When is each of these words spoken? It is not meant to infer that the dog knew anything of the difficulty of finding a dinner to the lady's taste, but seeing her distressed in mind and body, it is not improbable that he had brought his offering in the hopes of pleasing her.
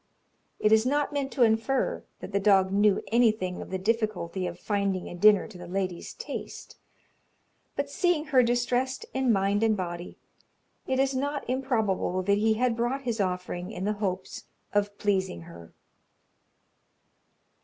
It 0.57 0.71
is 0.71 0.83
not 0.83 1.13
meant 1.13 1.31
to 1.33 1.43
infer 1.43 2.03
that 2.21 2.31
the 2.31 2.39
dog 2.39 2.71
knew 2.71 3.03
anything 3.09 3.61
of 3.61 3.69
the 3.69 3.77
difficulty 3.77 4.47
of 4.47 4.57
finding 4.57 5.07
a 5.07 5.13
dinner 5.13 5.47
to 5.47 5.59
the 5.59 5.67
lady's 5.67 6.15
taste, 6.15 6.75
but 7.75 7.87
seeing 7.87 8.25
her 8.33 8.41
distressed 8.41 9.05
in 9.13 9.31
mind 9.31 9.61
and 9.61 9.77
body, 9.77 10.17
it 10.87 10.97
is 10.99 11.15
not 11.15 11.47
improbable 11.47 12.23
that 12.23 12.39
he 12.39 12.55
had 12.55 12.75
brought 12.75 13.03
his 13.03 13.21
offering 13.21 13.69
in 13.71 13.85
the 13.85 13.93
hopes 14.01 14.45
of 14.73 14.97
pleasing 14.97 15.41
her. 15.41 15.71